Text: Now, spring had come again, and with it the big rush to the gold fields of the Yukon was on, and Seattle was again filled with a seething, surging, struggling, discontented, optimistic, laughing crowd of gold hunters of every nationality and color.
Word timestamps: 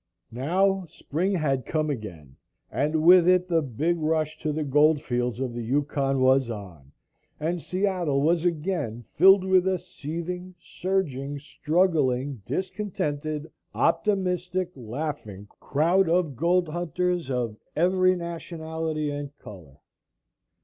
Now, 0.31 0.87
spring 0.89 1.35
had 1.35 1.63
come 1.67 1.91
again, 1.91 2.35
and 2.71 3.03
with 3.05 3.27
it 3.27 3.47
the 3.47 3.61
big 3.61 3.99
rush 3.99 4.39
to 4.39 4.51
the 4.51 4.63
gold 4.63 4.99
fields 4.99 5.39
of 5.39 5.53
the 5.53 5.61
Yukon 5.61 6.21
was 6.21 6.49
on, 6.49 6.91
and 7.39 7.61
Seattle 7.61 8.19
was 8.21 8.43
again 8.43 9.03
filled 9.13 9.43
with 9.43 9.67
a 9.67 9.77
seething, 9.77 10.55
surging, 10.59 11.37
struggling, 11.37 12.41
discontented, 12.47 13.45
optimistic, 13.75 14.71
laughing 14.75 15.45
crowd 15.59 16.09
of 16.09 16.35
gold 16.35 16.67
hunters 16.69 17.29
of 17.29 17.55
every 17.75 18.15
nationality 18.15 19.11
and 19.11 19.37
color. 19.37 19.81